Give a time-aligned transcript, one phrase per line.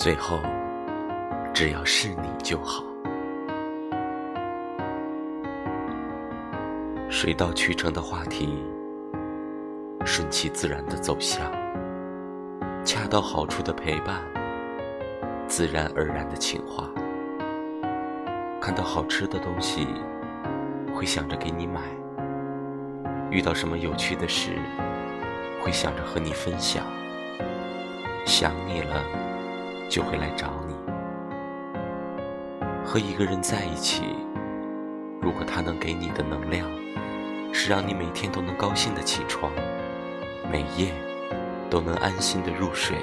[0.00, 0.40] 最后，
[1.52, 2.82] 只要是你就好。
[7.10, 8.64] 水到渠成的话题，
[10.06, 11.52] 顺其自然的走向，
[12.82, 14.22] 恰到好处的陪伴，
[15.46, 16.88] 自然而然的情话。
[18.58, 19.86] 看到好吃的东西，
[20.94, 21.82] 会想着给你买；
[23.30, 24.52] 遇到什么有趣的事，
[25.60, 26.86] 会想着和你分享。
[28.24, 29.04] 想你了，
[29.90, 30.74] 就会来找你。
[32.82, 34.04] 和一个人在一起，
[35.20, 36.66] 如果他能给你的能量，
[37.52, 39.52] 是让你每天都能高兴的起床，
[40.50, 40.92] 每夜
[41.68, 42.96] 都能安心的入睡，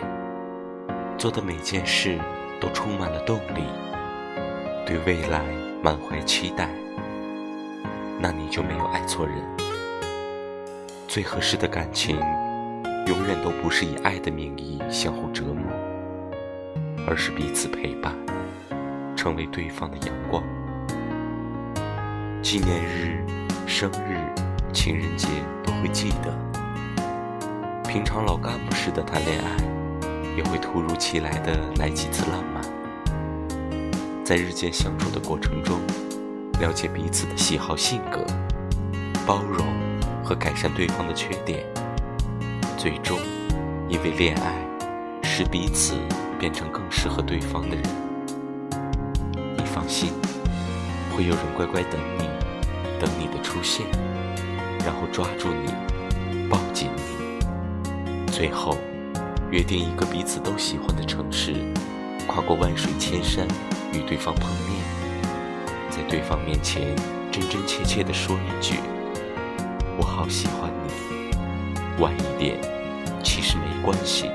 [1.18, 2.18] 做的每件事
[2.60, 3.64] 都充满了动力，
[4.86, 5.44] 对未来
[5.84, 6.70] 满怀期待，
[8.20, 9.36] 那你就没有爱错人。
[11.08, 12.18] 最合适的感情，
[13.06, 15.66] 永远都不是以爱的名义相互折磨，
[17.08, 18.14] 而是彼此陪伴，
[19.16, 20.44] 成为对方的阳光。
[22.44, 23.26] 纪念日。
[23.70, 24.18] 生日、
[24.74, 25.28] 情人节
[25.64, 26.34] 都会记得。
[27.84, 29.58] 平常老干部式的谈恋爱，
[30.38, 32.64] 也会突如其来的来几次浪漫。
[34.24, 35.80] 在日渐相处的过程中，
[36.62, 38.26] 了解彼此的喜好、性格，
[39.28, 39.68] 包容
[40.24, 41.66] 和改善对方的缺点，
[42.78, 43.20] 最终
[43.90, 44.54] 因为恋爱，
[45.24, 45.94] 使彼此
[46.40, 47.86] 变成更适合对方的人。
[49.58, 50.12] 你放心，
[51.16, 52.28] 会有人乖乖等你。
[53.00, 53.86] 等你的出现，
[54.84, 55.72] 然后抓住你，
[56.50, 58.76] 抱紧你，最后
[59.52, 61.54] 约定一个彼此都喜欢的城市，
[62.26, 63.48] 跨过万水千山
[63.94, 64.82] 与对方碰面，
[65.92, 66.96] 在对方面前
[67.32, 68.80] 真真切切地说一句
[69.96, 71.38] ：“我好喜欢你。”
[72.02, 72.60] 晚一点
[73.24, 74.32] 其实没关系，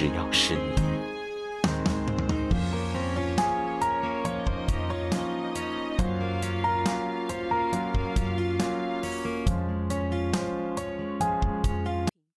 [0.00, 0.79] 只要是你。